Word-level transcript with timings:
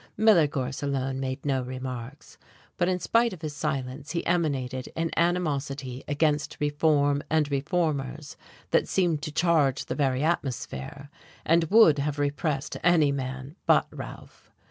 Miller 0.17 0.47
Gorse 0.47 0.81
alone 0.81 1.19
made 1.19 1.45
no 1.45 1.61
remarks, 1.61 2.39
but 2.75 2.87
in 2.89 2.97
spite 2.99 3.33
of 3.33 3.43
his 3.43 3.55
silence 3.55 4.13
he 4.13 4.25
emanated 4.25 4.91
an 4.95 5.11
animosity 5.15 6.03
against 6.07 6.57
reform 6.59 7.21
and 7.29 7.51
reformers 7.51 8.35
that 8.71 8.87
seemed 8.87 9.21
to 9.21 9.31
charge 9.31 9.85
the 9.85 9.93
very 9.93 10.23
atmosphere, 10.23 11.11
and 11.45 11.65
would 11.65 11.99
have 11.99 12.17
repressed 12.17 12.77
any 12.83 13.11
man 13.11 13.55
but 13.67 13.85
Ralph.... 13.91 14.49